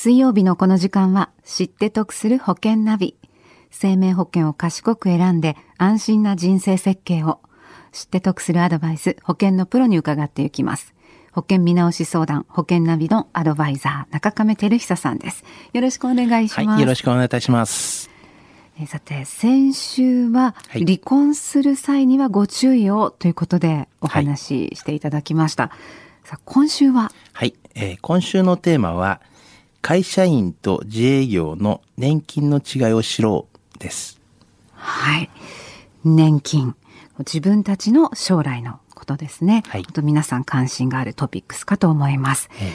[0.00, 3.16] 水曜日のこの時間は知って得する保険ナビ。
[3.68, 7.40] 生命保険を賢く選んで安心な人生設計を。
[7.90, 10.94] 知って得するアドバイス、保険のプロに伺っていきます。
[11.32, 15.42] 保険見直し相談、保険ナビのアドバイザー、中亀照久さんです。
[15.72, 16.68] よろしくお願いします。
[16.68, 18.08] はい、よろしくお願いいたします。
[18.80, 25.64] えさて、先週は、離婚する際にはご注意をということでお話ししていただきました。
[25.64, 25.72] はい、
[26.22, 27.10] さあ、今週は？
[27.32, 29.20] はい、えー、今週のテーマは、
[29.88, 34.20] 会社員と自営業の年金の違いを知ろうです。
[34.74, 35.30] はい。
[36.04, 36.76] 年金。
[37.20, 39.62] 自分たちの将来のことですね。
[39.66, 39.84] はい。
[39.84, 42.50] と皆さん関心があるトピックスかと思います。
[42.50, 42.70] はい、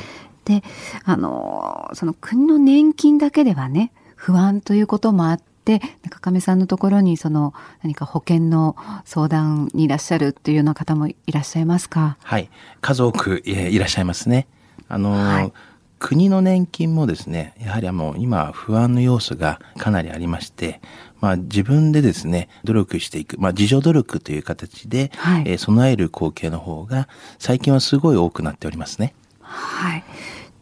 [0.45, 0.63] で、
[1.05, 12.17] あの、その国の年金だけではね、不安ということもあって、中亀さんのところにその何か保険の相談にいらっしゃるっていうような方もいらっしゃいますか？
[12.23, 12.49] はい。
[12.81, 14.47] 数多くいらっしゃいますね。
[14.87, 15.53] あの、はい
[16.03, 20.81] 国の年金もですね、やはりもう今不安の要素がかなりありまして、
[21.21, 27.07] まあ自分でですね、努力していく、まあ自助努力という形で、はい、えー、備える後継の方が
[27.39, 29.13] 最近はすごい多くなっておりますね。
[29.39, 30.03] はい。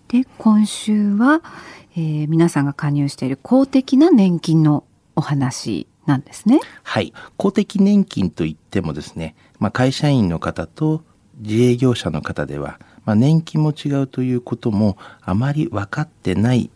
[0.10, 1.42] で、今週は、
[1.96, 4.84] えー、皆さんが加入している公的な年金の
[5.16, 6.60] お話なんですね。
[6.84, 7.14] はい。
[7.38, 11.04] 公的年金といってもですね、まあ会社員の方と
[11.40, 16.70] 自営業者の方では、まあ、年金も違うということもあまり分かってない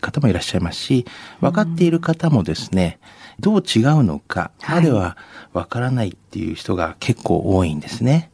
[0.00, 1.06] 方もいらっしゃいますし、
[1.40, 2.98] 分かっている方もですね、
[3.40, 5.16] どう違うのかまでは
[5.52, 8.30] 分からないっていう人が結構多いんですね。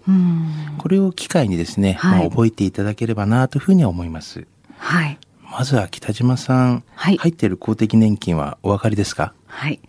[0.79, 4.47] これを機会にですね、はい、まあ、覚えていただければなというふうには思います。
[4.77, 5.19] はい。
[5.51, 9.35] まずは北島さん、はい、入っている公的年金はお分かりですか？
[9.47, 9.81] はい。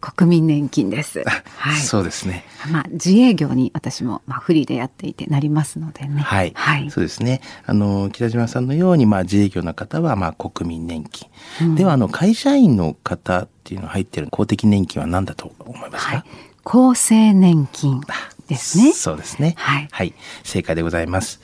[0.00, 1.22] 国民年金です。
[1.56, 1.80] はい。
[1.80, 2.44] そうですね。
[2.70, 6.20] まあ、自営業に私も、まあ、フリーでやっていてなりますのでね。
[6.20, 6.52] はい。
[6.54, 6.90] はい。
[6.90, 7.40] そうですね。
[7.64, 11.28] あの、北島さんのように、まあ、自営業の方は、まあ、国民年金。
[11.62, 16.24] うん、では、あの、会社員の方っていうの入っている公的年金は何だと思いますか、はい、
[16.92, 18.00] 厚生年金
[18.48, 18.92] ですね。
[18.92, 19.54] そうですね。
[19.58, 19.88] はい。
[19.90, 20.14] はい。
[20.42, 21.40] 正解でございます。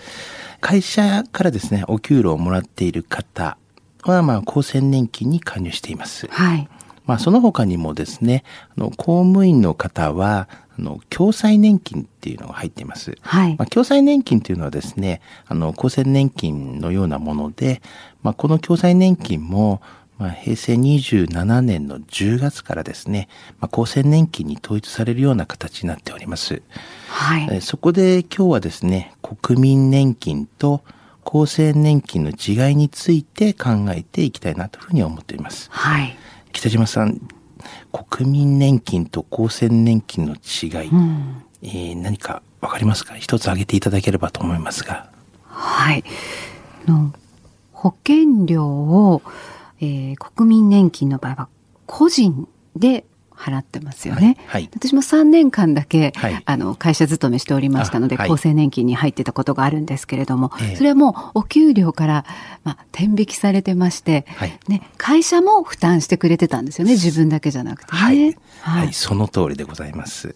[0.60, 3.58] 会社からですね、お給料をもらっている方
[4.02, 6.26] は、まあ、厚生年金に加入しています。
[6.30, 6.68] はい。
[7.06, 8.44] まあ、その他にもですね、
[8.76, 10.48] あの、公務員の方は、
[10.78, 13.16] あの、共済年金っていうのが入っています。
[13.20, 13.56] はい。
[13.56, 17.82] まあ、共済年金っていうのはですね、あの、厚生年金のようなもので、
[18.22, 19.82] まあ、この共済年金も、
[20.18, 23.28] まあ、平成27年の10月からですね、
[23.60, 26.62] まあ、厚生年金に統一されるような形になっております。
[27.08, 27.60] はい。
[27.60, 30.82] そこで今日はですね、国民年金と
[31.24, 35.68] 厚生年金の違いについて考えていきたいなというふうに思っています。
[35.72, 36.16] はい。
[36.54, 37.20] 北島さん、
[37.92, 43.16] 国民年金と厚生年金の違い、うん、えー、何かわかりますか？
[43.16, 45.10] 一つ挙げていただければと思いますが。
[45.42, 46.04] はい。
[46.86, 47.12] の
[47.72, 49.20] 保険料を、
[49.80, 51.48] えー、国民年金の場合は
[51.86, 53.04] 個人で
[53.36, 54.36] 払ってますよね。
[54.46, 62.24] はい、はい、私も3年間だけ、はい、あの会社勤めしておりましたので、はい、厚生年金に入ってたことがあるんですけれども、えー、それはもうお給料から、
[62.62, 64.26] まあ、天引きされてまして、
[64.68, 68.36] ね、会社も負担してくれてたんですよね自分だけじゃなくてね。
[68.60, 70.34] はい、その通りでございます。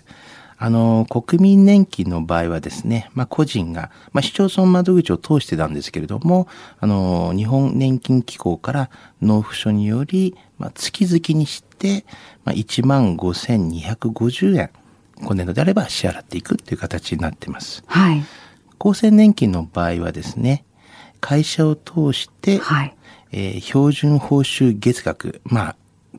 [0.59, 6.49] あの、国民年金の場合はですね、まあ、個人が、まあ、市町村窓口を通してたんですけれども、
[6.81, 8.91] あの、日本年金機構から
[9.23, 12.05] 納付書により、まあ、月々にして、
[12.45, 14.71] まあ、1万5250円、
[15.23, 17.85] 今年度であれば支払っていくっていう形になってます。
[17.87, 18.25] はい。
[18.81, 20.65] 厚生年金の場合はですね、
[21.21, 22.97] 会社を通して、はい、
[23.33, 25.77] えー、標準報酬月額、まあ、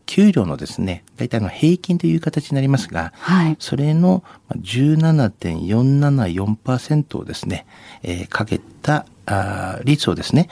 [0.09, 4.24] 給料のですね、大体の平均という形になりますが、はい、それの
[4.56, 7.68] 17.474%をですね、
[8.02, 10.50] えー、かけたあ率をですね、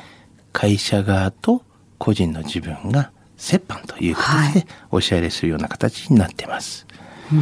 [0.54, 1.64] 会社側と
[1.98, 3.10] 個人の自分が
[3.52, 6.86] 折半という形でお支払いするような形になっています。
[7.32, 7.38] は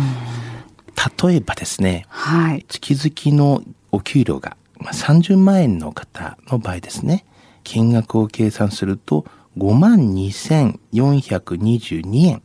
[1.25, 3.61] い、例えばですね、はい、月々の
[3.91, 7.25] お給料が30万円の方の場合ですね、
[7.65, 9.25] 金額を計算すると
[9.57, 12.41] 52,422円。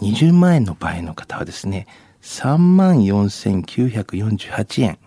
[0.00, 1.86] 20万円の場合の方はですね、
[2.22, 4.98] 34,948円。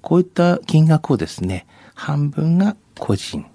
[0.00, 3.46] こういった金額をですね、半分が個人、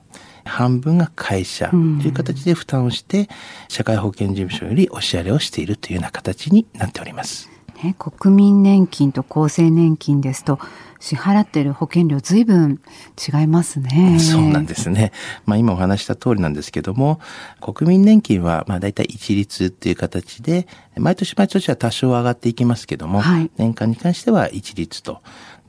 [0.43, 3.27] 半分が会社という形で負担をして、
[3.67, 7.49] 社会保険事務所よりお支払いをしているというような形になっております。
[7.85, 10.59] ね、国民年金と厚生年金ですと、
[10.99, 12.81] 支払っている保険料ずいぶん
[13.15, 14.17] 違いますね。
[14.19, 15.11] そうなんですね。
[15.45, 17.19] まあ今お話した通りなんですけども、
[17.61, 20.67] 国民年金はまあ大体一律っていう形で、
[20.97, 25.21] 毎年毎年は多少上がっていきますけども、はい、年間に関しては一律と。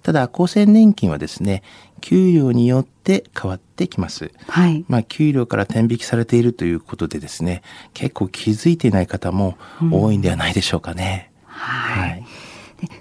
[0.06, 1.64] ただ、厚生年金はですね、
[2.00, 4.30] 給料によって変わってきます。
[4.46, 4.84] はい。
[4.86, 9.58] まあ、給料から転引きされているということでですね、結構気づいていない方も
[9.90, 11.32] 多いんではないでしょうかね。
[11.32, 12.26] うん、はい、はい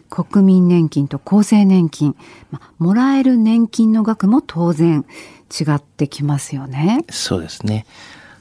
[0.09, 2.15] 国民年金と厚生年金、
[2.49, 5.05] まあ、もらえる年金の額も当然
[5.51, 7.03] 違ってきますよね。
[7.09, 7.85] そうですね。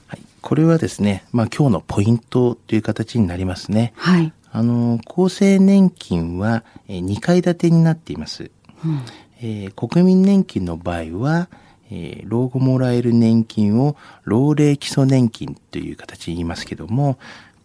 [0.07, 3.93] はい、これはですね、まあ今日のポイントという形になりますね。
[3.97, 4.33] はい。
[4.53, 8.53] あの、厚生年金は2階建てになっています。
[8.85, 9.01] うん
[9.43, 11.49] えー、国民年金の場合は、
[11.91, 17.19] えー、老後もらえる年金を老齢基礎年金という形に言いますけども、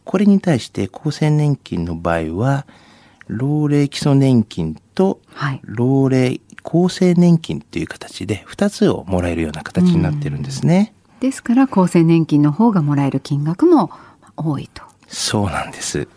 [0.09, 2.65] これに対して厚生年金の場合は、
[3.27, 5.21] 老齢基礎年金と、
[5.61, 10.95] 老齢厚生年金という形で2つをもらえるような形になってるんですね。
[11.19, 13.91] ですから厚生年金の方がもらえる金額も
[14.35, 14.81] 多いと。
[15.07, 16.07] そうなんです。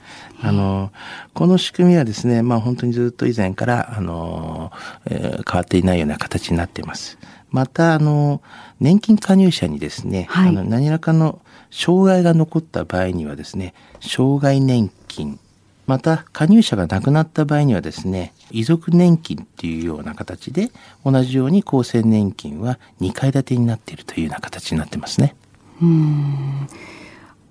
[0.42, 0.90] あの、
[1.34, 4.72] この仕組みはですね、まあ本当にずっと以前から、あの、
[5.04, 7.18] えー、変わっていないような形になっています。
[7.50, 8.40] また、あの、
[8.80, 11.42] 年金加入者にですね、はい、あの何らかの
[11.72, 15.40] 障害が残った場合にはですね、障害年金、
[15.86, 20.70] また加入者が亡くなった場合にはですね、遺族年金っていうような形で、
[21.04, 25.34] 同じように厚生年金は2階建てになっているというような形になってますね。
[25.80, 26.68] うん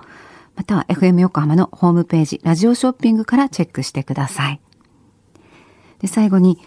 [0.58, 4.60] または FM 横浜のホームページ、ラジオショッピングからチェックしてください。
[6.00, 6.58] で、最後に、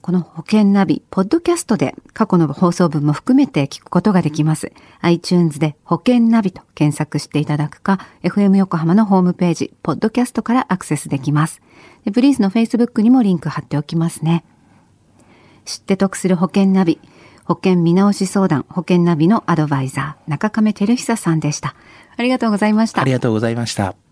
[0.00, 4.70] この保険ナビ、ポッドキャストで過去の放送分も含めて聞くことができます。
[5.00, 11.60] iTunes で保険ナビと検索していただくか、FM 横浜のホームページ、ポッドキャストからアクセスできます。
[12.04, 14.44] でブリーズの Facebook にもリンク貼っておきますね。
[15.64, 17.00] 知って得する保険ナビ。
[17.46, 21.74] 保険見直し相談、保険ナビのアドバイザー、中亀照久さんでした。
[22.16, 23.00] ありがとうございました。
[23.00, 24.05] ありがとうございました。